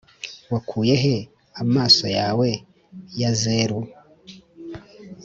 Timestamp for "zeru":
3.41-3.81